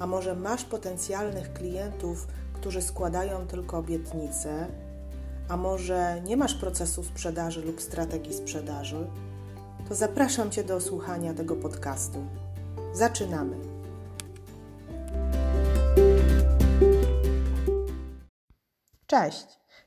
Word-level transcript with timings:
a 0.00 0.06
może 0.06 0.34
masz 0.34 0.64
potencjalnych 0.64 1.52
klientów, 1.52 2.26
którzy 2.52 2.82
składają 2.82 3.46
tylko 3.46 3.78
obietnice, 3.78 4.66
a 5.48 5.56
może 5.56 6.20
nie 6.20 6.36
masz 6.36 6.54
procesu 6.54 7.04
sprzedaży 7.04 7.62
lub 7.62 7.80
strategii 7.80 8.34
sprzedaży, 8.34 9.06
to 9.88 9.94
zapraszam 9.94 10.50
Cię 10.50 10.64
do 10.64 10.80
słuchania 10.80 11.34
tego 11.34 11.56
podcastu. 11.56 12.18
Zaczynamy. 12.92 13.56
Cześć, 19.06 19.46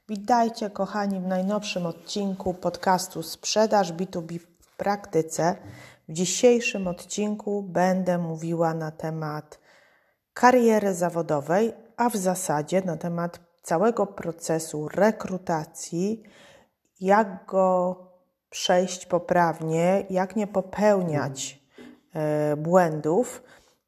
witajcie 0.10 0.70
kochani 0.70 1.20
w 1.20 1.28
najnowszym 1.28 1.86
odcinku 1.86 2.54
podcastu 2.54 3.24
Sprzedaż 3.24 3.94
B2B 3.94 4.40
w 4.40 4.76
praktyce. 4.78 5.56
W 6.10 6.14
dzisiejszym 6.14 6.88
odcinku 6.88 7.62
będę 7.62 8.18
mówiła 8.18 8.74
na 8.74 8.92
temat 8.92 9.63
kariery 10.34 10.94
zawodowej, 10.94 11.74
a 11.98 12.10
w 12.10 12.16
zasadzie 12.16 12.82
na 12.82 12.98
temat 12.98 13.40
całego 13.64 14.08
procesu 14.08 14.88
rekrutacji, 14.88 16.24
jak 17.02 17.46
go 17.46 17.98
przejść 18.50 19.06
poprawnie, 19.06 20.06
jak 20.10 20.36
nie 20.36 20.48
popełniać 20.48 21.64
e, 22.14 22.56
błędów. 22.58 23.44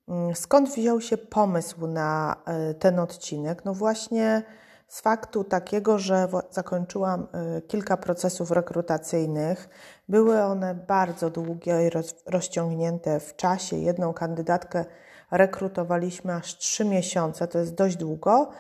Mm, 0.08 0.36
skąd 0.36 0.70
wziął 0.70 1.02
się 1.02 1.18
pomysł 1.18 1.88
na 1.88 2.36
e, 2.46 2.74
ten 2.74 3.00
odcinek? 3.00 3.66
No 3.66 3.74
właśnie 3.74 4.44
z 4.88 5.02
faktu 5.02 5.44
takiego, 5.44 6.00
że 6.00 6.28
zakończyłam 6.52 7.28
e, 7.34 7.62
kilka 7.62 7.98
procesów 7.98 8.52
rekrutacyjnych. 8.52 9.70
Były 10.10 10.42
one 10.42 10.76
bardzo 10.76 11.30
długie 11.30 11.88
i 11.88 11.90
rozciągnięte 12.26 13.20
w 13.20 13.36
czasie. 13.36 13.78
Jedną 13.78 14.14
kandydatkę 14.14 14.86
rekrutowaliśmy 15.32 16.34
aż 16.34 16.58
trzy 16.58 16.86
miesiące, 16.86 17.48
to 17.48 17.60
jest 17.60 17.76
dość 17.76 17.96
długo. 17.96 18.52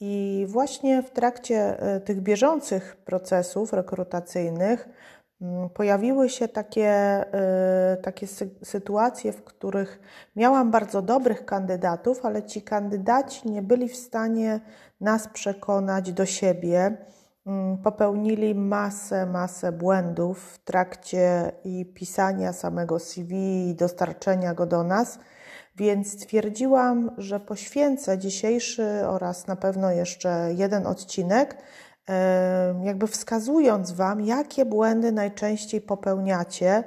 I 0.00 0.44
właśnie 0.48 1.02
w 1.02 1.10
trakcie 1.10 1.80
e, 1.80 2.00
tych 2.00 2.20
bieżących 2.20 2.96
procesów 2.96 3.72
rekrutacyjnych 3.72 4.88
mm, 5.40 5.68
pojawiły 5.68 6.28
się 6.28 6.48
takie, 6.48 6.90
e, 6.90 7.96
takie 8.02 8.26
sytuacje, 8.62 9.32
w 9.32 9.44
których 9.44 10.00
miałam 10.36 10.70
bardzo 10.70 11.02
dobrych 11.02 11.44
kandydatów, 11.44 12.24
ale 12.24 12.42
ci 12.42 12.62
kandydaci 12.62 13.50
nie 13.50 13.62
byli 13.62 13.88
w 13.88 13.96
stanie 13.96 14.60
nas 15.00 15.28
przekonać 15.28 16.12
do 16.12 16.26
siebie. 16.26 16.96
Mm, 17.46 17.78
popełnili 17.78 18.54
masę, 18.54 19.26
masę 19.26 19.72
błędów 19.72 20.52
w 20.52 20.58
trakcie 20.58 21.52
i 21.64 21.86
pisania 21.86 22.52
samego 22.52 22.98
CV 22.98 23.36
i 23.70 23.74
dostarczenia 23.74 24.54
go 24.54 24.66
do 24.66 24.84
nas. 24.84 25.18
Więc 25.76 26.12
stwierdziłam, 26.12 27.10
że 27.18 27.40
poświęcę 27.40 28.18
dzisiejszy 28.18 29.06
oraz 29.06 29.46
na 29.46 29.56
pewno 29.56 29.90
jeszcze 29.90 30.50
jeden 30.56 30.86
odcinek, 30.86 31.56
jakby 32.82 33.06
wskazując 33.06 33.92
Wam, 33.92 34.20
jakie 34.20 34.64
błędy 34.64 35.12
najczęściej 35.12 35.80
popełniacie, 35.80 36.84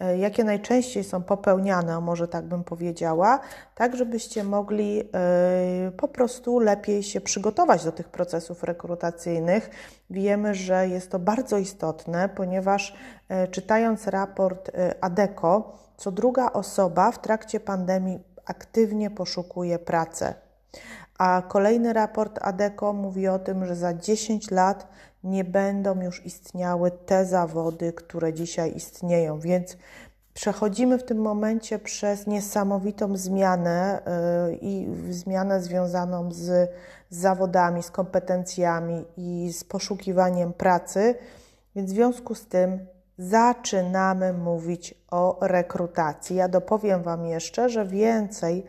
e, 0.00 0.18
jakie 0.18 0.44
najczęściej 0.44 1.04
są 1.04 1.22
popełniane, 1.22 2.00
może 2.00 2.28
tak 2.28 2.44
bym 2.44 2.64
powiedziała, 2.64 3.40
tak 3.74 3.96
żebyście 3.96 4.44
mogli 4.44 5.00
e, 5.00 5.92
po 5.96 6.08
prostu 6.08 6.58
lepiej 6.58 7.02
się 7.02 7.20
przygotować 7.20 7.84
do 7.84 7.92
tych 7.92 8.08
procesów 8.08 8.62
rekrutacyjnych. 8.64 9.70
Wiemy, 10.10 10.54
że 10.54 10.88
jest 10.88 11.10
to 11.10 11.18
bardzo 11.18 11.58
istotne, 11.58 12.28
ponieważ 12.28 12.94
e, 13.28 13.48
czytając 13.48 14.06
raport 14.06 14.70
ADECO, 15.00 15.78
co 15.96 16.12
druga 16.12 16.52
osoba 16.52 17.12
w 17.12 17.18
trakcie 17.18 17.60
pandemii 17.60 18.18
aktywnie 18.48 19.10
poszukuje 19.10 19.78
pracy. 19.78 20.34
A 21.18 21.42
kolejny 21.48 21.92
raport 21.92 22.38
ADECO 22.42 22.92
mówi 22.92 23.28
o 23.28 23.38
tym, 23.38 23.66
że 23.66 23.76
za 23.76 23.94
10 23.94 24.50
lat 24.50 24.88
nie 25.24 25.44
będą 25.44 26.02
już 26.02 26.26
istniały 26.26 26.90
te 26.90 27.26
zawody, 27.26 27.92
które 27.92 28.32
dzisiaj 28.32 28.76
istnieją, 28.76 29.40
więc 29.40 29.76
przechodzimy 30.34 30.98
w 30.98 31.04
tym 31.04 31.18
momencie 31.18 31.78
przez 31.78 32.26
niesamowitą 32.26 33.16
zmianę 33.16 34.02
yy, 34.50 34.58
i 34.60 34.88
zmianę 35.10 35.62
związaną 35.62 36.32
z 36.32 36.70
zawodami, 37.10 37.82
z 37.82 37.90
kompetencjami 37.90 39.04
i 39.16 39.52
z 39.52 39.64
poszukiwaniem 39.64 40.52
pracy. 40.52 41.14
Więc 41.76 41.90
w 41.90 41.94
związku 41.94 42.34
z 42.34 42.46
tym 42.46 42.86
zaczynamy 43.18 44.32
mówić 44.32 44.94
o 45.10 45.38
rekrutacji. 45.40 46.36
Ja 46.36 46.48
dopowiem 46.48 47.02
Wam 47.02 47.26
jeszcze, 47.26 47.68
że 47.68 47.86
więcej 47.86 48.66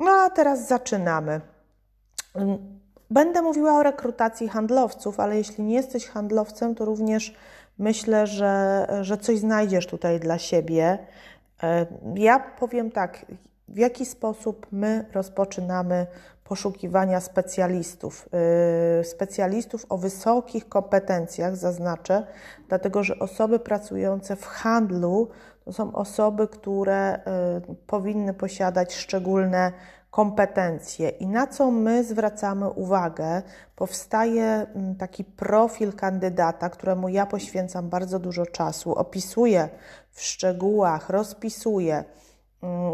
No 0.00 0.10
a 0.10 0.30
teraz 0.30 0.68
zaczynamy. 0.68 1.40
Będę 3.10 3.42
mówiła 3.42 3.78
o 3.78 3.82
rekrutacji 3.82 4.48
handlowców, 4.48 5.20
ale 5.20 5.36
jeśli 5.36 5.64
nie 5.64 5.74
jesteś 5.74 6.08
handlowcem, 6.08 6.74
to 6.74 6.84
również 6.84 7.36
myślę, 7.78 8.26
że, 8.26 8.86
że 9.00 9.18
coś 9.18 9.38
znajdziesz 9.38 9.86
tutaj 9.86 10.20
dla 10.20 10.38
siebie. 10.38 10.98
E, 11.62 11.86
ja 12.14 12.40
powiem 12.40 12.90
tak, 12.90 13.26
w 13.68 13.76
jaki 13.76 14.06
sposób 14.06 14.66
my 14.72 15.06
rozpoczynamy 15.12 16.06
poszukiwania 16.44 17.20
specjalistów. 17.20 18.28
Yy, 18.98 19.04
specjalistów 19.04 19.86
o 19.88 19.98
wysokich 19.98 20.68
kompetencjach, 20.68 21.56
zaznaczę, 21.56 22.26
dlatego 22.68 23.02
że 23.02 23.18
osoby 23.18 23.58
pracujące 23.58 24.36
w 24.36 24.46
handlu 24.46 25.28
to 25.64 25.72
są 25.72 25.94
osoby, 25.94 26.48
które 26.48 27.20
yy, 27.68 27.76
powinny 27.86 28.34
posiadać 28.34 28.94
szczególne 28.94 29.72
kompetencje. 30.12 31.08
I 31.08 31.26
na 31.26 31.46
co 31.46 31.70
my 31.70 32.04
zwracamy 32.04 32.70
uwagę, 32.70 33.42
powstaje 33.76 34.44
mm, 34.44 34.94
taki 34.96 35.24
profil 35.24 35.92
kandydata, 35.92 36.70
któremu 36.70 37.08
ja 37.08 37.26
poświęcam 37.26 37.88
bardzo 37.88 38.18
dużo 38.18 38.46
czasu, 38.46 38.94
opisuję 38.94 39.68
w 40.10 40.22
szczegółach, 40.22 41.10
rozpisuję 41.10 42.04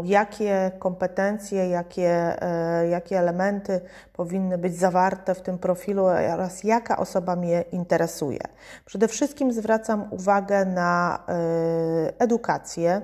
jakie 0.03 0.71
kompetencje, 0.79 1.69
jakie, 1.69 2.41
e, 2.41 2.87
jakie 2.87 3.19
elementy 3.19 3.81
powinny 4.13 4.57
być 4.57 4.77
zawarte 4.77 5.35
w 5.35 5.41
tym 5.41 5.57
profilu 5.57 6.05
oraz 6.05 6.63
jaka 6.63 6.97
osoba 6.97 7.35
mnie 7.35 7.61
interesuje. 7.71 8.39
Przede 8.85 9.07
wszystkim 9.07 9.53
zwracam 9.53 10.07
uwagę 10.11 10.65
na 10.65 11.23
e, 11.27 12.19
edukację, 12.19 13.01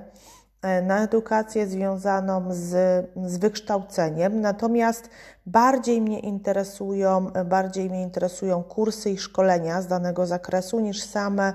e, 0.62 0.82
na 0.82 1.04
edukację 1.04 1.66
związaną 1.66 2.44
z, 2.48 2.70
z 3.24 3.36
wykształceniem, 3.38 4.40
natomiast 4.40 5.10
bardziej 5.46 6.00
mnie 6.00 6.20
interesują, 6.20 7.30
bardziej 7.44 7.90
mnie 7.90 8.02
interesują 8.02 8.62
kursy 8.62 9.10
i 9.10 9.18
szkolenia 9.18 9.82
z 9.82 9.86
danego 9.86 10.26
zakresu 10.26 10.80
niż 10.80 11.02
same 11.02 11.52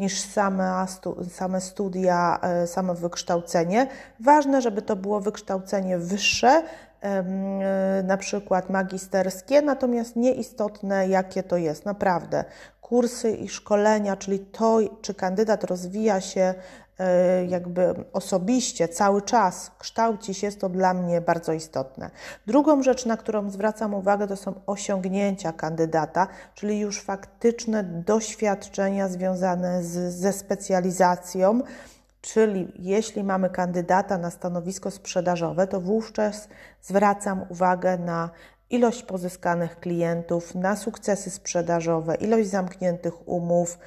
niż 0.00 0.20
same, 0.20 0.86
same 1.30 1.60
studia, 1.60 2.38
e, 2.42 2.66
samo 2.66 2.94
wykształcenie. 2.94 3.86
Ważne, 4.20 4.62
żeby 4.62 4.82
to 4.82 4.96
było 4.96 5.20
wykształcenie 5.20 5.98
wyższe, 5.98 6.62
e, 7.00 8.02
na 8.02 8.16
przykład 8.16 8.70
magisterskie, 8.70 9.62
natomiast 9.62 10.16
nieistotne, 10.16 11.08
jakie 11.08 11.42
to 11.42 11.56
jest, 11.56 11.84
naprawdę. 11.84 12.44
Kursy 12.80 13.30
i 13.30 13.48
szkolenia, 13.48 14.16
czyli 14.16 14.38
to, 14.38 14.78
czy 15.02 15.14
kandydat 15.14 15.64
rozwija 15.64 16.20
się 16.20 16.54
jakby 17.48 17.94
osobiście 18.12 18.88
cały 18.88 19.22
czas 19.22 19.70
kształcić, 19.78 20.42
jest 20.42 20.60
to 20.60 20.68
dla 20.68 20.94
mnie 20.94 21.20
bardzo 21.20 21.52
istotne. 21.52 22.10
Drugą 22.46 22.82
rzecz, 22.82 23.06
na 23.06 23.16
którą 23.16 23.50
zwracam 23.50 23.94
uwagę, 23.94 24.26
to 24.26 24.36
są 24.36 24.54
osiągnięcia 24.66 25.52
kandydata, 25.52 26.26
czyli 26.54 26.78
już 26.78 27.02
faktyczne 27.02 27.84
doświadczenia 27.84 29.08
związane 29.08 29.84
z, 29.84 30.14
ze 30.14 30.32
specjalizacją. 30.32 31.60
Czyli 32.20 32.72
jeśli 32.78 33.24
mamy 33.24 33.50
kandydata 33.50 34.18
na 34.18 34.30
stanowisko 34.30 34.90
sprzedażowe, 34.90 35.66
to 35.66 35.80
wówczas 35.80 36.48
zwracam 36.82 37.44
uwagę 37.48 37.98
na 37.98 38.30
ilość 38.70 39.02
pozyskanych 39.02 39.80
klientów, 39.80 40.54
na 40.54 40.76
sukcesy 40.76 41.30
sprzedażowe, 41.30 42.14
ilość 42.14 42.48
zamkniętych 42.48 43.28
umów, 43.28 43.78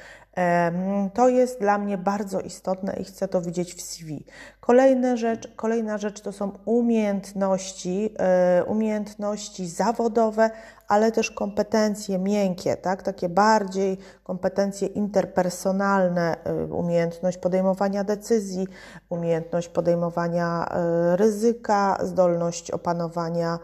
to 1.13 1.29
jest 1.29 1.59
dla 1.59 1.77
mnie 1.77 1.97
bardzo 1.97 2.39
istotne 2.39 2.93
i 2.93 3.03
chcę 3.03 3.27
to 3.27 3.41
widzieć 3.41 3.73
w 3.73 3.81
CV. 3.81 4.25
Kolejna 4.59 5.15
rzecz, 5.15 5.55
kolejna 5.55 5.97
rzecz 5.97 6.21
to 6.21 6.31
są 6.31 6.51
umiejętności, 6.65 8.13
e, 8.19 8.63
umiejętności 8.63 9.67
zawodowe, 9.67 10.49
ale 10.87 11.11
też 11.11 11.31
kompetencje 11.31 12.19
miękkie, 12.19 12.77
tak? 12.77 13.03
takie 13.03 13.29
bardziej 13.29 13.97
kompetencje 14.23 14.87
interpersonalne, 14.87 16.43
e, 16.43 16.65
umiejętność 16.65 17.37
podejmowania 17.37 18.03
decyzji, 18.03 18.67
umiejętność 19.09 19.69
podejmowania 19.69 20.69
e, 20.69 21.15
ryzyka, 21.15 21.97
zdolność 22.03 22.71
opanowania 22.71 23.59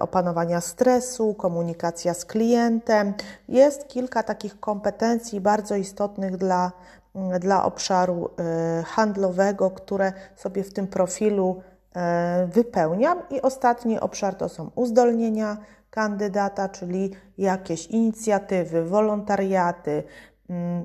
opanowania 0.00 0.60
stresu, 0.60 1.34
komunikacja 1.34 2.14
z 2.14 2.24
klientem. 2.24 3.14
Jest 3.48 3.88
kilka 3.88 4.22
takich 4.22 4.60
kompetencji 4.60 5.40
bardzo 5.40 5.76
istotnych 5.76 6.36
dla, 6.36 6.72
mm, 7.14 7.40
dla 7.40 7.64
obszaru 7.64 8.30
e, 8.38 8.82
handlowego, 8.82 9.70
które 9.70 10.12
sobie 10.36 10.64
w 10.64 10.72
tym 10.72 10.86
profilu 10.86 11.62
e, 11.96 12.48
wypełniam. 12.52 13.18
I 13.30 13.42
ostatni 13.42 14.00
obszar 14.00 14.34
to 14.34 14.48
są 14.48 14.70
uzdolnienia 14.74 15.56
kandydata, 15.90 16.68
czyli 16.68 17.10
jakieś 17.38 17.86
inicjatywy, 17.86 18.84
wolontariaty, 18.84 20.02
mm, 20.50 20.84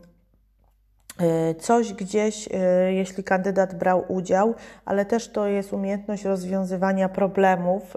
coś 1.60 1.94
gdzieś, 1.94 2.50
jeśli 2.88 3.24
kandydat 3.24 3.76
brał 3.76 4.04
udział, 4.08 4.56
ale 4.86 5.06
też 5.06 5.32
to 5.32 5.48
jest 5.48 5.74
umiejętność 5.74 6.24
rozwiązywania 6.26 7.10
problemów 7.10 7.96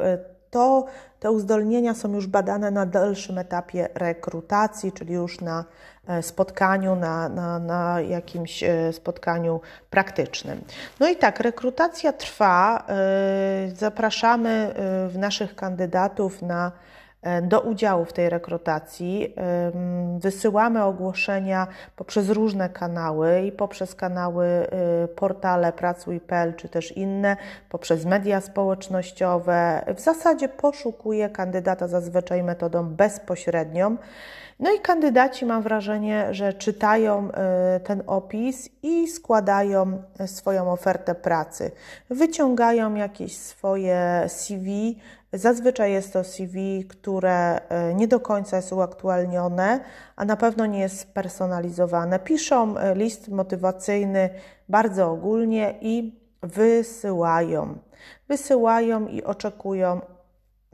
to 0.55 0.87
te 1.21 1.31
uzdolnienia 1.31 1.95
są 1.95 2.13
już 2.13 2.27
badane 2.27 2.71
na 2.71 2.87
dalszym 2.87 3.39
etapie 3.39 3.89
rekrutacji, 3.95 4.93
czyli 4.93 5.15
już 5.15 5.41
na 5.41 5.65
e, 6.09 6.23
spotkaniu, 6.23 6.97
na, 6.97 7.29
na, 7.29 7.59
na 7.59 8.01
jakimś 8.01 8.63
e, 8.63 8.93
spotkaniu 8.93 9.61
praktycznym. 9.91 10.61
No 11.01 11.09
i 11.09 11.17
tak, 11.17 11.41
rekrutacja 11.41 12.13
trwa. 12.13 12.85
E, 12.89 12.95
zapraszamy 13.77 14.75
w 15.09 15.19
naszych 15.19 15.55
kandydatów 15.55 16.43
na 16.43 16.73
do 17.43 17.61
udziału 17.61 18.05
w 18.05 18.13
tej 18.13 18.31
rekrutacji. 18.31 19.35
Wysyłamy 20.19 20.83
ogłoszenia 20.83 21.67
poprzez 21.97 22.31
różne 22.31 22.69
kanały 22.69 23.41
i 23.41 23.53
poprzez 23.53 23.95
kanały 23.95 24.47
y, 25.05 25.09
portale 25.09 25.73
Pracuj.pl 25.73 26.55
czy 26.55 26.69
też 26.69 26.97
inne, 26.97 27.37
poprzez 27.69 28.05
media 28.05 28.41
społecznościowe. 28.41 29.85
W 29.97 30.01
zasadzie 30.01 30.49
poszukuję 30.49 31.29
kandydata 31.29 31.89
zazwyczaj 31.89 32.43
metodą 32.43 32.85
bezpośrednią. 32.85 33.97
No 34.61 34.73
i 34.73 34.81
kandydaci 34.81 35.47
mam 35.47 35.63
wrażenie, 35.63 36.27
że 36.31 36.53
czytają 36.53 37.29
y, 37.29 37.81
ten 37.81 38.03
opis 38.07 38.71
i 38.83 39.09
składają 39.09 40.03
swoją 40.27 40.73
ofertę 40.73 41.15
pracy. 41.15 41.71
Wyciągają 42.11 42.95
jakieś 42.95 43.37
swoje 43.37 44.25
CV, 44.29 44.97
Zazwyczaj 45.35 45.93
jest 45.93 46.13
to 46.13 46.25
CV, 46.25 46.85
które 46.89 47.61
e, 47.69 47.95
nie 47.95 48.09
do 48.09 48.21
końca 48.21 48.57
jest 48.57 48.73
uaktualnione, 48.73 49.81
a 50.17 50.25
na 50.25 50.37
pewno 50.37 50.67
nie 50.67 50.81
jest 50.81 51.01
spersonalizowane. 51.01 52.19
Piszą 52.19 52.79
e, 52.79 52.95
list 52.95 53.29
motywacyjny 53.29 54.31
bardzo 54.69 55.11
ogólnie 55.11 55.75
i 55.81 56.21
wysyłają. 56.43 57.79
Wysyłają 58.29 59.07
i 59.07 59.23
oczekują 59.23 60.01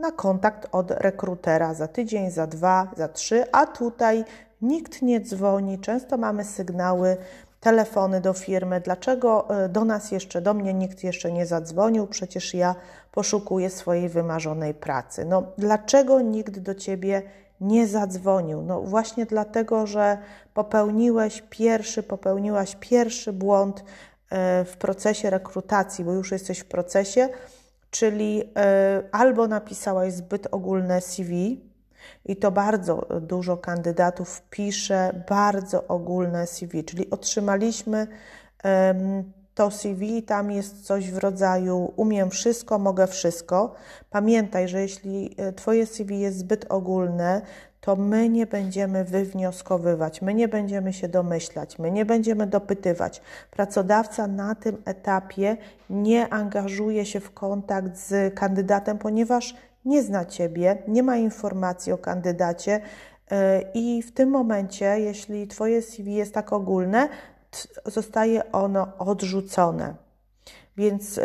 na 0.01 0.13
kontakt 0.13 0.69
od 0.73 0.91
rekrutera 0.91 1.75
za 1.75 1.89
tydzień, 1.89 2.31
za 2.31 2.47
dwa, 2.47 2.89
za 2.97 3.09
trzy, 3.09 3.45
a 3.53 3.67
tutaj 3.67 4.25
nikt 4.63 5.03
nie 5.03 5.21
dzwoni. 5.21 5.79
Często 5.79 6.17
mamy 6.17 6.45
sygnały 6.45 7.17
telefony 7.61 8.21
do 8.21 8.33
firmy, 8.33 8.81
dlaczego 8.81 9.49
e, 9.65 9.69
do 9.69 9.85
nas 9.85 10.11
jeszcze, 10.11 10.41
do 10.41 10.55
mnie 10.55 10.75
nikt 10.75 11.05
jeszcze 11.05 11.33
nie 11.33 11.47
zadzwonił, 11.47 12.07
przecież 12.07 12.55
ja 12.55 12.75
poszukuję 13.13 13.71
swojej 13.71 14.09
wymarzonej 14.09 14.75
pracy. 14.75 15.25
No, 15.25 15.43
dlaczego 15.59 16.21
nikt 16.21 16.59
do 16.59 16.75
ciebie 16.75 17.23
nie 17.61 17.87
zadzwonił? 17.87 18.63
No 18.63 18.81
właśnie 18.81 19.27
dlatego, 19.27 19.87
że 19.87 20.19
popełniłeś 20.55 21.43
pierwszy, 21.51 22.03
popełniłaś 22.03 22.77
pierwszy 22.81 23.33
błąd 23.33 23.85
e, 24.31 24.65
w 24.65 24.77
procesie 24.77 25.31
rekrutacji, 25.31 26.05
bo 26.05 26.13
już 26.13 26.33
jesteś 26.33 26.59
w 26.59 26.65
procesie, 26.65 27.29
czyli 27.91 28.43
e, 28.57 29.03
albo 29.13 29.47
napisałaś 29.49 30.13
zbyt 30.13 30.49
ogólne 30.51 31.01
CV, 31.01 31.61
i 32.25 32.37
to 32.37 32.51
bardzo 32.51 33.07
dużo 33.21 33.57
kandydatów 33.57 34.43
pisze 34.51 35.25
bardzo 35.29 35.87
ogólne 35.87 36.47
CV, 36.47 36.85
czyli 36.85 37.11
otrzymaliśmy 37.11 38.07
to 39.55 39.71
CV, 39.71 40.23
tam 40.23 40.51
jest 40.51 40.87
coś 40.87 41.11
w 41.11 41.19
rodzaju 41.19 41.93
umiem 41.97 42.31
wszystko, 42.31 42.79
mogę 42.79 43.07
wszystko. 43.07 43.75
Pamiętaj, 44.11 44.69
że 44.69 44.81
jeśli 44.81 45.35
e, 45.37 45.53
Twoje 45.53 45.87
CV 45.87 46.21
jest 46.21 46.39
zbyt 46.39 46.67
ogólne, 46.69 47.43
to 47.81 47.97
my 47.97 48.29
nie 48.29 48.47
będziemy 48.47 49.05
wywnioskowywać, 49.05 50.23
my 50.23 50.35
nie 50.35 50.49
będziemy 50.49 50.93
się 50.93 51.09
domyślać, 51.09 51.79
my 51.79 51.91
nie 51.91 52.05
będziemy 52.05 52.47
dopytywać. 52.47 53.23
Pracodawca 53.51 54.27
na 54.27 54.55
tym 54.55 54.83
etapie 54.85 55.57
nie 55.91 56.29
angażuje 56.29 57.07
się 57.07 57.21
w 57.21 57.35
kontakt 57.35 57.97
z 57.97 58.35
kandydatem, 58.35 58.99
ponieważ 58.99 59.55
nie 59.85 60.03
zna 60.03 60.25
Ciebie, 60.25 60.83
nie 60.89 61.03
ma 61.03 61.17
informacji 61.17 61.93
o 61.93 61.99
kandydacie 61.99 62.81
e, 63.31 63.63
i 63.75 64.03
w 64.03 64.13
tym 64.13 64.31
momencie, 64.31 65.01
jeśli 65.01 65.49
Twoje 65.49 65.83
CV 65.83 66.15
jest 66.15 66.35
tak 66.35 66.53
ogólne, 66.53 67.09
zostaje 67.87 68.53
ono 68.53 68.93
odrzucone. 68.99 69.95
Więc 70.77 71.19
y, 71.19 71.23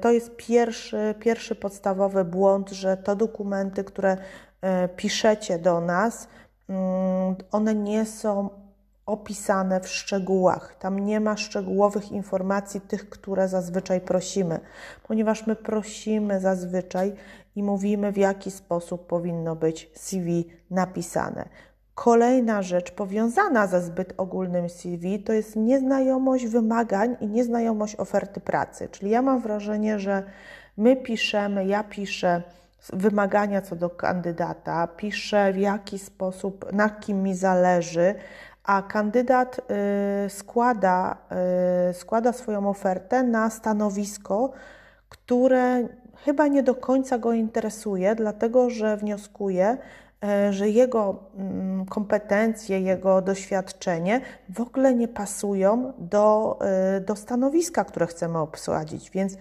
to 0.00 0.10
jest 0.10 0.36
pierwszy, 0.36 1.14
pierwszy 1.20 1.54
podstawowy 1.54 2.24
błąd, 2.24 2.70
że 2.70 2.96
to 2.96 3.16
dokumenty, 3.16 3.84
które 3.84 4.12
y, 4.12 4.18
piszecie 4.96 5.58
do 5.58 5.80
nas, 5.80 6.28
mm, 6.68 7.34
one 7.52 7.74
nie 7.74 8.06
są 8.06 8.50
opisane 9.06 9.80
w 9.80 9.88
szczegółach. 9.88 10.76
Tam 10.78 10.98
nie 10.98 11.20
ma 11.20 11.36
szczegółowych 11.36 12.12
informacji, 12.12 12.80
tych, 12.80 13.08
które 13.08 13.48
zazwyczaj 13.48 14.00
prosimy, 14.00 14.60
ponieważ 15.02 15.46
my 15.46 15.56
prosimy 15.56 16.40
zazwyczaj 16.40 17.12
i 17.56 17.62
mówimy, 17.62 18.12
w 18.12 18.16
jaki 18.16 18.50
sposób 18.50 19.06
powinno 19.06 19.56
być 19.56 19.90
CV 19.94 20.48
napisane. 20.70 21.48
Kolejna 21.94 22.62
rzecz 22.62 22.90
powiązana 22.90 23.66
ze 23.66 23.82
zbyt 23.82 24.14
ogólnym 24.16 24.68
CV 24.68 25.18
to 25.18 25.32
jest 25.32 25.56
nieznajomość 25.56 26.46
wymagań 26.46 27.16
i 27.20 27.26
nieznajomość 27.26 27.96
oferty 27.96 28.40
pracy. 28.40 28.88
Czyli 28.88 29.10
ja 29.10 29.22
mam 29.22 29.40
wrażenie, 29.40 29.98
że 29.98 30.22
my 30.76 30.96
piszemy, 30.96 31.66
ja 31.66 31.84
piszę 31.84 32.42
wymagania 32.92 33.62
co 33.62 33.76
do 33.76 33.90
kandydata, 33.90 34.86
piszę 34.86 35.52
w 35.52 35.58
jaki 35.58 35.98
sposób, 35.98 36.72
na 36.72 36.90
kim 36.90 37.22
mi 37.22 37.34
zależy, 37.34 38.14
a 38.64 38.82
kandydat 38.82 39.60
y, 40.26 40.30
składa, 40.30 41.16
y, 41.90 41.94
składa 41.94 42.32
swoją 42.32 42.68
ofertę 42.68 43.22
na 43.22 43.50
stanowisko, 43.50 44.52
które 45.08 45.88
chyba 46.24 46.46
nie 46.46 46.62
do 46.62 46.74
końca 46.74 47.18
go 47.18 47.32
interesuje, 47.32 48.14
dlatego 48.14 48.70
że 48.70 48.96
wnioskuje, 48.96 49.76
E, 50.24 50.52
że 50.52 50.68
jego 50.68 51.16
mm, 51.36 51.86
kompetencje, 51.86 52.80
jego 52.80 53.22
doświadczenie 53.22 54.20
w 54.48 54.60
ogóle 54.60 54.94
nie 54.94 55.08
pasują 55.08 55.92
do, 55.98 56.58
do 57.06 57.16
stanowiska, 57.16 57.84
które 57.84 58.06
chcemy 58.06 58.38
obsadzić. 58.38 59.10
Więc 59.10 59.36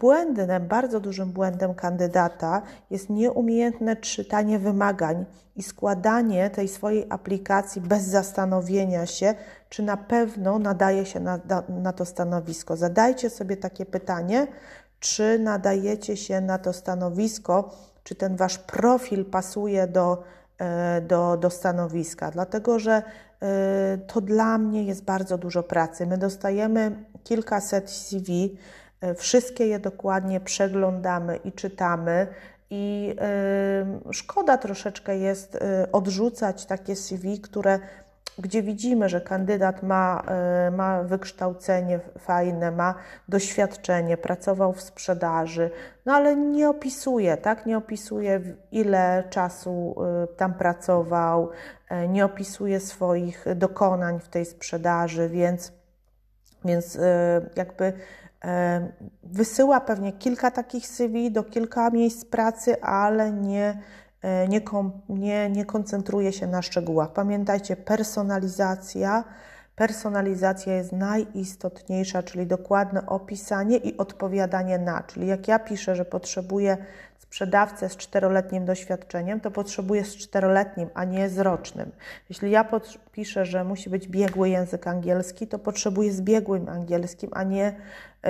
błędem, 0.00 0.68
bardzo 0.68 1.00
dużym 1.00 1.32
błędem 1.32 1.74
kandydata 1.74 2.62
jest 2.90 3.10
nieumiejętne 3.10 3.96
czytanie 3.96 4.58
wymagań 4.58 5.24
i 5.56 5.62
składanie 5.62 6.50
tej 6.50 6.68
swojej 6.68 7.06
aplikacji 7.08 7.80
bez 7.80 8.04
zastanowienia 8.04 9.06
się, 9.06 9.34
czy 9.68 9.82
na 9.82 9.96
pewno 9.96 10.58
nadaje 10.58 11.06
się 11.06 11.20
na, 11.20 11.40
na 11.68 11.92
to 11.92 12.04
stanowisko. 12.04 12.76
Zadajcie 12.76 13.30
sobie 13.30 13.56
takie 13.56 13.86
pytanie, 13.86 14.46
czy 15.00 15.38
nadajecie 15.38 16.16
się 16.16 16.40
na 16.40 16.58
to 16.58 16.72
stanowisko, 16.72 17.74
czy 18.04 18.14
ten 18.14 18.36
wasz 18.36 18.58
profil 18.58 19.24
pasuje 19.24 19.86
do, 19.86 20.22
do, 21.08 21.36
do 21.36 21.50
stanowiska, 21.50 22.30
dlatego 22.30 22.78
że 22.78 23.02
to 24.06 24.20
dla 24.20 24.58
mnie 24.58 24.84
jest 24.84 25.04
bardzo 25.04 25.38
dużo 25.38 25.62
pracy. 25.62 26.06
My 26.06 26.18
dostajemy 26.18 27.04
kilkaset 27.24 27.90
CV, 27.90 28.56
wszystkie 29.14 29.66
je 29.66 29.78
dokładnie 29.78 30.40
przeglądamy 30.40 31.36
i 31.36 31.52
czytamy. 31.52 32.26
I 32.70 33.16
szkoda 34.10 34.58
troszeczkę 34.58 35.16
jest 35.18 35.58
odrzucać 35.92 36.66
takie 36.66 36.96
CV, 36.96 37.40
które 37.40 37.78
gdzie 38.38 38.62
widzimy, 38.62 39.08
że 39.08 39.20
kandydat 39.20 39.82
ma, 39.82 40.22
e, 40.28 40.70
ma 40.70 41.02
wykształcenie 41.02 42.00
fajne, 42.18 42.70
ma 42.70 42.94
doświadczenie, 43.28 44.16
pracował 44.16 44.72
w 44.72 44.82
sprzedaży, 44.82 45.70
no 46.06 46.12
ale 46.12 46.36
nie 46.36 46.68
opisuje, 46.68 47.36
tak? 47.36 47.66
Nie 47.66 47.76
opisuje, 47.76 48.40
ile 48.72 49.24
czasu 49.30 49.96
e, 50.22 50.26
tam 50.26 50.54
pracował, 50.54 51.50
e, 51.88 52.08
nie 52.08 52.24
opisuje 52.24 52.80
swoich 52.80 53.44
dokonań 53.56 54.20
w 54.20 54.28
tej 54.28 54.44
sprzedaży, 54.44 55.28
więc, 55.28 55.72
więc 56.64 56.98
jakby 57.56 57.92
wysyła 59.22 59.80
pewnie 59.80 60.12
kilka 60.12 60.50
takich 60.50 60.86
CV 60.86 61.30
do 61.30 61.44
kilka 61.44 61.90
miejsc 61.90 62.24
pracy, 62.24 62.82
ale 62.82 63.32
nie 63.32 63.82
E, 64.26 64.48
nie, 64.48 64.60
nie, 65.08 65.50
nie 65.50 65.64
koncentruje 65.64 66.32
się 66.32 66.46
na 66.46 66.62
szczegółach. 66.62 67.12
Pamiętajcie, 67.12 67.76
personalizacja. 67.76 69.24
Personalizacja 69.76 70.74
jest 70.74 70.92
najistotniejsza, 70.92 72.22
czyli 72.22 72.46
dokładne 72.46 73.06
opisanie 73.06 73.76
i 73.76 73.96
odpowiadanie 73.96 74.78
na. 74.78 75.02
Czyli 75.02 75.26
jak 75.26 75.48
ja 75.48 75.58
piszę, 75.58 75.96
że 75.96 76.04
potrzebuję 76.04 76.76
sprzedawcę 77.26 77.88
z 77.88 77.96
czteroletnim 77.96 78.64
doświadczeniem, 78.64 79.40
to 79.40 79.50
potrzebuję 79.50 80.04
z 80.04 80.16
czteroletnim, 80.16 80.88
a 80.94 81.04
nie 81.04 81.28
z 81.28 81.38
rocznym. 81.38 81.92
Jeśli 82.28 82.50
ja 82.50 82.64
piszę, 83.12 83.46
że 83.46 83.64
musi 83.64 83.90
być 83.90 84.08
biegły 84.08 84.48
język 84.48 84.86
angielski, 84.86 85.46
to 85.46 85.58
potrzebuję 85.58 86.12
z 86.12 86.20
biegłym 86.20 86.68
angielskim, 86.68 87.30
a 87.32 87.42
nie 87.42 87.74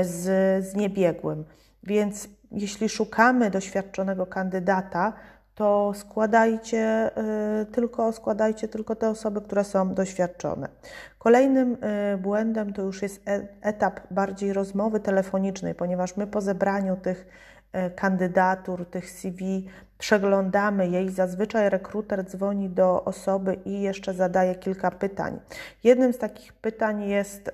z, 0.03 0.23
z 0.67 0.75
niebiegłym. 0.75 1.45
Więc 1.83 2.29
jeśli 2.53 2.89
szukamy 2.89 3.51
doświadczonego 3.51 4.27
kandydata, 4.27 5.13
to 5.55 5.93
składajcie 5.95 7.11
y, 7.63 7.67
tylko, 7.67 8.13
składajcie 8.13 8.69
tylko 8.69 8.97
te 8.97 9.09
osoby, 9.09 9.41
które 9.41 9.65
są 9.65 9.95
doświadczone. 9.95 10.69
Kolejnym 11.19 11.73
y, 12.15 12.19
błędem 12.19 12.73
to 12.73 12.83
już 12.83 13.03
jest 13.03 13.29
e, 13.29 13.49
etap 13.61 14.01
bardziej 14.11 14.53
rozmowy 14.53 15.01
telefonicznej, 15.01 15.75
ponieważ 15.75 16.17
my 16.17 16.27
po 16.27 16.41
zebraniu 16.41 16.97
tych 16.97 17.27
kandydatur, 17.97 18.87
tych 18.87 19.11
CV 19.11 19.67
przeglądamy 19.99 20.89
je 20.89 21.05
i 21.05 21.11
zazwyczaj 21.11 21.71
rekruter 21.71 22.25
dzwoni 22.25 22.69
do 22.69 23.05
osoby 23.05 23.55
i 23.65 23.81
jeszcze 23.81 24.15
zadaje 24.15 24.55
kilka 24.55 24.91
pytań. 24.91 25.41
Jednym 25.85 26.13
z 26.13 26.19
takich 26.19 26.53
pytań 26.53 27.03
jest, 27.03 27.51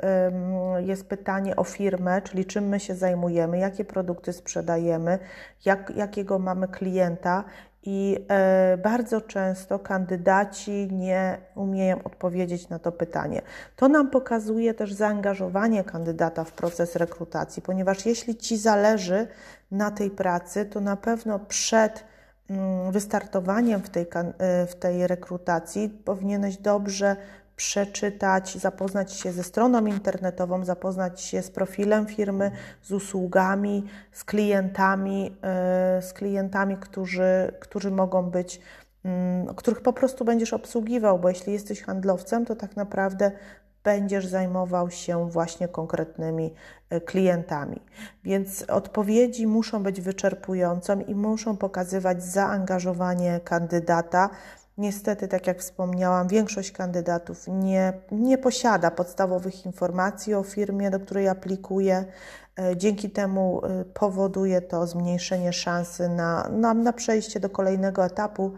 jest 0.79 1.09
pytanie 1.09 1.57
o 1.57 1.65
firmę, 1.65 2.23
czyli 2.23 2.45
czym 2.45 2.69
my 2.69 2.81
się 2.81 2.95
zajmujemy, 2.95 3.59
jakie 3.59 3.85
produkty 3.85 4.33
sprzedajemy, 4.33 5.19
jak, 5.65 5.93
jakiego 5.97 6.39
mamy 6.39 6.69
klienta 6.69 7.45
i 7.85 8.25
e, 8.29 8.77
bardzo 8.83 9.21
często 9.21 9.79
kandydaci 9.79 10.89
nie 10.93 11.39
umieją 11.55 12.03
odpowiedzieć 12.03 12.69
na 12.69 12.79
to 12.79 12.93
pytanie. 12.93 13.43
To 13.77 13.89
nam 13.89 14.11
pokazuje 14.11 14.75
też 14.75 14.93
zaangażowanie 14.93 15.85
kandydata 15.85 16.45
w 16.45 16.53
proces 16.53 16.97
rekrutacji, 16.97 17.63
ponieważ 17.63 18.07
jeśli 18.07 18.37
ci 18.37 18.57
zależy 18.57 19.27
na 19.73 19.91
tej 19.91 20.11
pracy, 20.11 20.65
to 20.65 20.81
na 20.81 20.97
pewno 20.97 21.39
przed 21.39 22.05
mm, 22.51 22.93
wystartowaniem 22.93 23.83
w 23.83 23.91
tej, 23.91 24.07
e, 24.39 24.67
w 24.67 24.75
tej 24.75 25.07
rekrutacji 25.07 25.89
powinieneś 25.89 26.57
dobrze 26.57 27.17
przeczytać, 27.57 28.59
zapoznać 28.59 29.13
się 29.13 29.33
ze 29.33 29.43
stroną 29.43 29.87
internetową, 29.87 30.65
zapoznać 30.65 31.21
się 31.21 31.43
z 31.43 31.51
profilem 31.51 32.07
firmy, 32.07 32.51
z 32.83 32.93
usługami, 32.93 33.85
z 34.13 34.25
klientami, 34.25 35.37
e, 35.43 36.03
z 36.03 36.13
klientami, 36.13 36.77
którzy, 36.77 37.53
którzy 37.61 37.91
mogą 37.91 38.23
być, 38.31 38.61
mm, 39.05 39.55
których 39.55 39.81
po 39.81 39.93
prostu 39.93 40.25
będziesz 40.25 40.53
obsługiwał, 40.53 41.19
bo 41.19 41.29
jeśli 41.29 41.53
jesteś 41.53 41.83
handlowcem, 41.83 42.47
to 42.47 42.57
tak 42.57 42.77
naprawdę 42.77 43.31
będziesz 43.85 44.27
zajmował 44.27 44.91
się 44.91 45.31
właśnie 45.31 45.69
konkretnymi 45.69 46.55
e, 46.91 47.01
klientami. 47.01 47.81
Więc 48.25 48.63
odpowiedzi 48.63 49.47
muszą 49.47 49.83
być 49.83 50.01
wyczerpujące 50.01 51.03
i 51.07 51.15
muszą 51.15 51.57
pokazywać 51.57 52.25
zaangażowanie 52.25 53.41
kandydata 53.45 54.31
Niestety, 54.79 55.29
tak 55.29 55.47
jak 55.47 55.61
wspomniałam, 55.61 56.29
większość 56.29 56.73
kandydatów 56.73 57.45
nie, 57.49 57.93
nie 58.13 58.39
posiada 58.39 58.91
podstawowych 58.91 59.67
informacji 59.67 60.35
o 60.35 60.43
firmie, 60.43 60.91
do 60.91 61.01
której 61.01 61.29
aplikuje. 61.29 62.05
Dzięki 62.77 63.11
temu 63.11 63.61
e, 63.65 63.85
powoduje 63.85 64.61
to 64.61 64.87
zmniejszenie 64.87 65.53
szansy 65.53 66.09
na, 66.09 66.49
na, 66.49 66.75
na 66.75 66.93
przejście 66.93 67.41
do 67.41 67.51
kolejnego 67.51 68.05
etapu, 68.05 68.53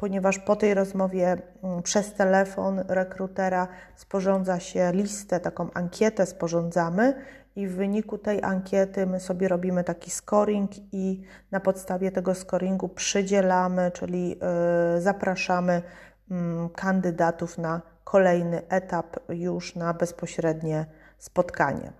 ponieważ 0.00 0.38
po 0.38 0.56
tej 0.56 0.74
rozmowie 0.74 1.36
mm, 1.62 1.82
przez 1.82 2.14
telefon 2.14 2.84
rekrutera 2.88 3.68
sporządza 3.96 4.60
się 4.60 4.92
listę, 4.92 5.40
taką 5.40 5.72
ankietę 5.74 6.26
sporządzamy 6.26 7.14
i 7.56 7.66
w 7.66 7.74
wyniku 7.76 8.18
tej 8.18 8.42
ankiety 8.42 9.06
my 9.06 9.20
sobie 9.20 9.48
robimy 9.48 9.84
taki 9.84 10.10
scoring 10.10 10.70
i 10.92 11.22
na 11.50 11.60
podstawie 11.60 12.12
tego 12.12 12.34
scoringu 12.34 12.88
przydzielamy, 12.88 13.90
czyli 13.90 14.28
yy, 14.28 15.00
zapraszamy 15.00 15.82
yy, 16.30 16.36
kandydatów 16.74 17.58
na 17.58 17.82
kolejny 18.04 18.68
etap 18.68 19.16
już 19.28 19.74
na 19.74 19.94
bezpośrednie 19.94 20.86
spotkanie. 21.18 21.92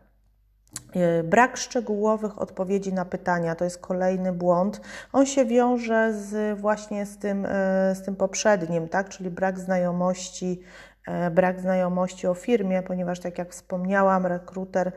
Y, 0.96 1.24
brak 1.24 1.56
szczegółowych 1.56 2.42
odpowiedzi 2.42 2.92
na 2.92 3.04
pytania 3.04 3.54
to 3.54 3.64
jest 3.64 3.78
kolejny 3.78 4.32
błąd. 4.32 4.80
On 5.12 5.26
się 5.26 5.44
wiąże 5.44 6.14
z, 6.14 6.58
właśnie 6.58 7.06
z 7.06 7.18
tym, 7.18 7.44
y, 7.44 7.48
z 7.94 8.02
tym 8.02 8.16
poprzednim, 8.16 8.88
tak? 8.88 9.08
czyli 9.08 9.30
brak 9.30 9.58
znajomości 9.58 10.62
E, 11.06 11.30
brak 11.30 11.60
znajomości 11.60 12.26
o 12.26 12.34
firmie, 12.34 12.82
ponieważ, 12.82 13.20
tak 13.20 13.38
jak 13.38 13.52
wspomniałam, 13.52 14.26
rekruter 14.26 14.88
e, 14.88 14.92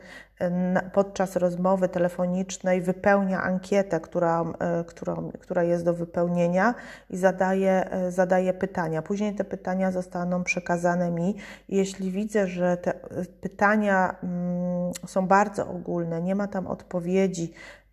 podczas 0.92 1.36
rozmowy 1.36 1.88
telefonicznej 1.88 2.82
wypełnia 2.82 3.42
ankietę, 3.42 4.00
która, 4.00 4.44
e, 4.58 4.84
która, 4.84 5.16
która 5.40 5.62
jest 5.62 5.84
do 5.84 5.94
wypełnienia 5.94 6.74
i 7.10 7.16
zadaje, 7.16 7.88
zadaje 8.08 8.52
pytania. 8.52 9.02
Później 9.02 9.34
te 9.34 9.44
pytania 9.44 9.92
zostaną 9.92 10.44
przekazane 10.44 11.10
mi. 11.10 11.36
Jeśli 11.68 12.10
widzę, 12.10 12.46
że 12.46 12.76
te 12.76 12.92
pytania 13.40 14.16
mm, 14.22 14.92
są 15.06 15.26
bardzo 15.26 15.68
ogólne, 15.68 16.22
nie 16.22 16.34
ma 16.34 16.48
tam 16.48 16.66
odpowiedzi, 16.66 17.52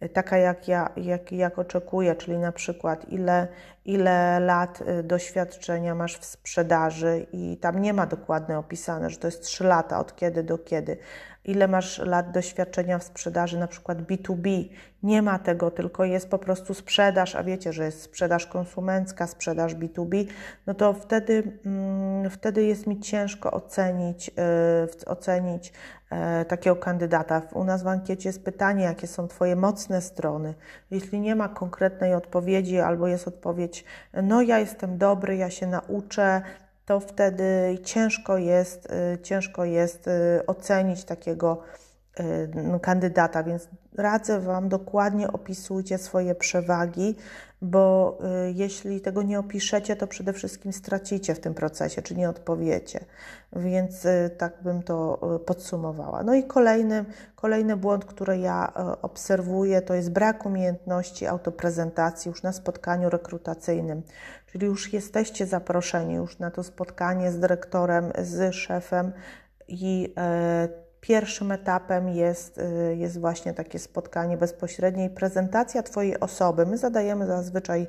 taka 0.09 0.37
jak 0.37 0.67
ja 0.67 0.89
jak, 0.97 1.31
jak 1.31 1.59
oczekuję, 1.59 2.15
czyli 2.15 2.37
na 2.37 2.51
przykład 2.51 3.09
ile, 3.09 3.47
ile 3.85 4.39
lat 4.39 4.83
doświadczenia 5.03 5.95
masz 5.95 6.17
w 6.17 6.25
sprzedaży 6.25 7.25
i 7.33 7.57
tam 7.57 7.81
nie 7.81 7.93
ma 7.93 8.05
dokładnie 8.05 8.57
opisane, 8.57 9.09
że 9.09 9.17
to 9.17 9.27
jest 9.27 9.43
3 9.43 9.63
lata 9.63 9.99
od 9.99 10.15
kiedy 10.15 10.43
do 10.43 10.57
kiedy, 10.57 10.97
ile 11.45 11.67
masz 11.67 11.99
lat 11.99 12.31
doświadczenia 12.31 12.99
w 12.99 13.03
sprzedaży, 13.03 13.59
na 13.59 13.67
przykład 13.67 14.01
B2B. 14.01 14.69
Nie 15.03 15.21
ma 15.21 15.39
tego, 15.39 15.71
tylko 15.71 16.05
jest 16.05 16.29
po 16.29 16.39
prostu 16.39 16.73
sprzedaż, 16.73 17.35
a 17.35 17.43
wiecie, 17.43 17.73
że 17.73 17.85
jest 17.85 18.01
sprzedaż 18.01 18.45
konsumencka, 18.45 19.27
sprzedaż 19.27 19.75
B2B, 19.75 20.25
no 20.67 20.73
to 20.73 20.93
wtedy, 20.93 21.59
mm, 21.65 22.29
wtedy 22.29 22.65
jest 22.65 22.87
mi 22.87 22.99
ciężko 22.99 23.51
ocenić, 23.51 24.27
yy, 24.27 25.05
ocenić 25.05 25.73
yy, 26.11 26.45
takiego 26.45 26.75
kandydata. 26.75 27.41
U 27.53 27.63
nas 27.63 27.83
w 27.83 27.87
ankiecie 27.87 28.29
jest 28.29 28.45
pytanie, 28.45 28.83
jakie 28.83 29.07
są 29.07 29.27
Twoje 29.27 29.55
mocne 29.55 30.01
strony. 30.01 30.53
Jeśli 30.91 31.19
nie 31.19 31.35
ma 31.35 31.49
konkretnej 31.49 32.13
odpowiedzi, 32.13 32.79
albo 32.79 33.07
jest 33.07 33.27
odpowiedź, 33.27 33.85
no 34.23 34.41
ja 34.41 34.59
jestem 34.59 34.97
dobry, 34.97 35.35
ja 35.35 35.49
się 35.49 35.67
nauczę, 35.67 36.41
to 36.91 36.99
wtedy 36.99 37.77
ciężko 37.83 38.37
jest, 38.37 38.87
y, 38.91 39.21
ciężko 39.21 39.65
jest 39.65 40.07
y, 40.07 40.11
ocenić 40.47 41.03
takiego 41.03 41.61
y, 42.19 42.79
kandydata, 42.81 43.43
więc 43.43 43.67
radzę 43.97 44.39
Wam 44.39 44.69
dokładnie 44.69 45.31
opisujcie 45.31 45.97
swoje 45.97 46.35
przewagi, 46.35 47.15
bo 47.61 48.17
jeśli 48.53 49.01
tego 49.01 49.23
nie 49.23 49.39
opiszecie, 49.39 49.95
to 49.95 50.07
przede 50.07 50.33
wszystkim 50.33 50.73
stracicie 50.73 51.35
w 51.35 51.39
tym 51.39 51.53
procesie, 51.53 52.01
czy 52.01 52.15
nie 52.15 52.29
odpowiecie. 52.29 53.05
Więc 53.55 54.07
tak 54.37 54.53
bym 54.63 54.83
to 54.83 55.19
podsumowała. 55.45 56.23
No 56.23 56.33
i 56.33 56.43
kolejny, 56.43 57.05
kolejny 57.35 57.77
błąd, 57.77 58.05
który 58.05 58.37
ja 58.37 58.73
obserwuję, 59.01 59.81
to 59.81 59.93
jest 59.93 60.11
brak 60.11 60.45
umiejętności 60.45 61.27
autoprezentacji 61.27 62.29
już 62.29 62.43
na 62.43 62.51
spotkaniu 62.51 63.09
rekrutacyjnym. 63.09 64.01
Czyli 64.51 64.65
już 64.65 64.93
jesteście 64.93 65.45
zaproszeni 65.45 66.13
już 66.13 66.39
na 66.39 66.51
to 66.51 66.63
spotkanie 66.63 67.31
z 67.31 67.39
dyrektorem, 67.39 68.11
z 68.17 68.55
szefem 68.55 69.11
i 69.67 70.13
e, 70.17 70.69
pierwszym 71.01 71.51
etapem 71.51 72.09
jest, 72.09 72.57
e, 72.57 72.95
jest 72.95 73.19
właśnie 73.19 73.53
takie 73.53 73.79
spotkanie 73.79 74.37
bezpośrednie 74.37 75.05
i 75.05 75.09
prezentacja 75.09 75.83
Twojej 75.83 76.19
osoby. 76.19 76.65
My 76.65 76.77
zadajemy 76.77 77.27
zazwyczaj 77.27 77.87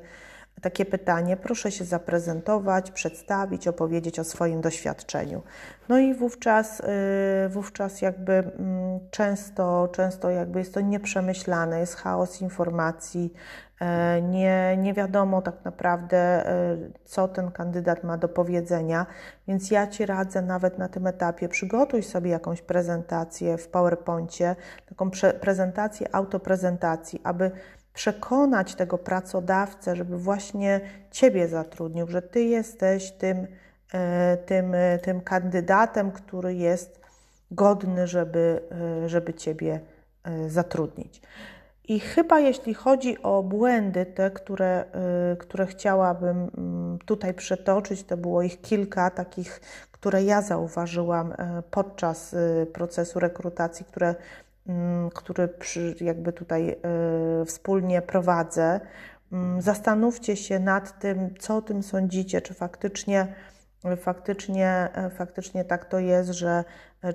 takie 0.63 0.85
pytanie, 0.85 1.37
proszę 1.37 1.71
się 1.71 1.85
zaprezentować, 1.85 2.91
przedstawić, 2.91 3.67
opowiedzieć 3.67 4.19
o 4.19 4.23
swoim 4.23 4.61
doświadczeniu. 4.61 5.41
No 5.89 5.97
i 5.97 6.13
wówczas, 6.13 6.79
y, 6.79 7.49
wówczas 7.49 8.01
jakby 8.01 8.33
mm, 8.33 8.99
często, 9.11 9.89
często 9.93 10.29
jakby 10.29 10.59
jest 10.59 10.73
to 10.73 10.81
nieprzemyślane, 10.81 11.79
jest 11.79 11.95
chaos 11.95 12.41
informacji, 12.41 13.33
e, 13.79 14.21
nie, 14.21 14.77
nie 14.77 14.93
wiadomo 14.93 15.41
tak 15.41 15.55
naprawdę, 15.65 16.17
e, 16.17 16.77
co 17.05 17.27
ten 17.27 17.51
kandydat 17.51 18.03
ma 18.03 18.17
do 18.17 18.29
powiedzenia, 18.29 19.05
więc 19.47 19.71
ja 19.71 19.87
Ci 19.87 20.05
radzę 20.05 20.41
nawet 20.41 20.77
na 20.77 20.89
tym 20.89 21.07
etapie, 21.07 21.49
przygotuj 21.49 22.03
sobie 22.03 22.31
jakąś 22.31 22.61
prezentację 22.61 23.57
w 23.57 23.67
PowerPoincie, 23.67 24.55
taką 24.89 25.11
prezentację, 25.41 26.15
autoprezentacji, 26.15 27.21
aby 27.23 27.51
przekonać 27.93 28.75
tego 28.75 28.97
pracodawcę, 28.97 29.95
żeby 29.95 30.17
właśnie 30.17 30.81
Ciebie 31.11 31.47
zatrudnił, 31.47 32.07
że 32.07 32.21
Ty 32.21 32.43
jesteś 32.43 33.11
tym, 33.11 33.47
e, 33.93 34.37
tym, 34.37 34.75
e, 34.75 34.99
tym 34.99 35.21
kandydatem, 35.21 36.11
który 36.11 36.55
jest 36.55 37.01
godny, 37.51 38.07
żeby, 38.07 38.61
e, 39.03 39.09
żeby 39.09 39.33
Ciebie 39.33 39.79
zatrudnić. 40.47 41.21
I 41.87 41.99
chyba 41.99 42.39
jeśli 42.39 42.73
chodzi 42.73 43.23
o 43.23 43.43
błędy, 43.43 44.05
te, 44.05 44.31
które, 44.31 44.85
które 45.39 45.65
chciałabym 45.65 46.49
mm, 46.57 46.99
tutaj 47.05 47.33
przetoczyć, 47.33 48.03
to 48.03 48.17
było 48.17 48.41
ich 48.41 48.61
kilka 48.61 49.09
takich, 49.09 49.61
które 49.91 50.23
ja 50.23 50.41
zauważyłam 50.41 51.33
podczas 51.71 52.35
procesu 52.73 53.19
rekrutacji, 53.19 53.85
które 53.85 54.15
który 55.13 55.47
przy, 55.47 55.95
jakby 56.01 56.33
tutaj 56.33 56.75
y, 57.41 57.45
wspólnie 57.45 58.01
prowadzę. 58.01 58.79
Mm, 59.31 59.61
zastanówcie 59.61 60.35
się 60.35 60.59
nad 60.59 60.99
tym, 60.99 61.35
co 61.39 61.57
o 61.57 61.61
tym 61.61 61.83
sądzicie, 61.83 62.41
czy 62.41 62.53
faktycznie 62.53 63.35
faktycznie, 63.97 64.89
faktycznie 65.17 65.65
tak 65.65 65.85
to 65.85 65.99
jest, 65.99 66.29
że 66.29 66.63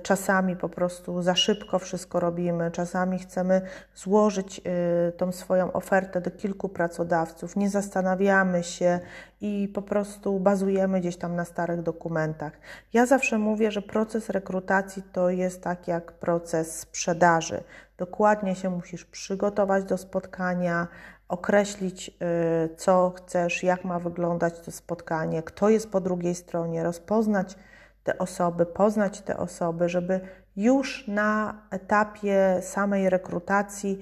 czasami 0.03 0.55
po 0.55 0.69
prostu 0.69 1.21
za 1.21 1.35
szybko 1.35 1.79
wszystko 1.79 2.19
robimy, 2.19 2.71
czasami 2.71 3.19
chcemy 3.19 3.61
złożyć 3.95 4.61
y, 5.07 5.11
tą 5.11 5.31
swoją 5.31 5.73
ofertę 5.73 6.21
do 6.21 6.31
kilku 6.31 6.69
pracodawców, 6.69 7.55
nie 7.55 7.69
zastanawiamy 7.69 8.63
się 8.63 8.99
i 9.41 9.71
po 9.73 9.81
prostu 9.81 10.39
bazujemy 10.39 10.99
gdzieś 10.99 11.17
tam 11.17 11.35
na 11.35 11.45
starych 11.45 11.81
dokumentach. 11.81 12.53
Ja 12.93 13.05
zawsze 13.05 13.37
mówię, 13.37 13.71
że 13.71 13.81
proces 13.81 14.29
rekrutacji 14.29 15.03
to 15.11 15.29
jest 15.29 15.63
tak 15.63 15.87
jak 15.87 16.11
proces 16.11 16.79
sprzedaży. 16.79 17.63
Dokładnie 17.97 18.55
się 18.55 18.69
musisz 18.69 19.05
przygotować 19.05 19.83
do 19.83 19.97
spotkania, 19.97 20.87
określić, 21.29 22.09
y, 22.09 22.75
co 22.75 23.13
chcesz, 23.15 23.63
jak 23.63 23.83
ma 23.83 23.99
wyglądać 23.99 24.59
to 24.59 24.71
spotkanie, 24.71 25.43
kto 25.43 25.69
jest 25.69 25.91
po 25.91 26.01
drugiej 26.01 26.35
stronie, 26.35 26.83
rozpoznać 26.83 27.55
te 28.03 28.17
osoby, 28.17 28.65
poznać 28.65 29.21
te 29.21 29.37
osoby, 29.37 29.89
żeby 29.89 30.19
już 30.55 31.07
na 31.07 31.61
etapie 31.71 32.59
samej 32.61 33.09
rekrutacji 33.09 33.99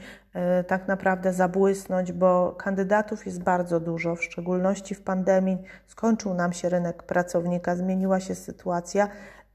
y, 0.59 0.63
tak 0.63 0.87
naprawdę 0.87 1.33
zabłysnąć, 1.33 2.11
bo 2.11 2.51
kandydatów 2.57 3.25
jest 3.25 3.43
bardzo 3.43 3.79
dużo, 3.79 4.15
w 4.15 4.23
szczególności 4.23 4.95
w 4.95 5.01
pandemii 5.01 5.57
skończył 5.87 6.33
nam 6.33 6.53
się 6.53 6.69
rynek 6.69 7.03
pracownika, 7.03 7.75
zmieniła 7.75 8.19
się 8.19 8.35
sytuacja 8.35 9.07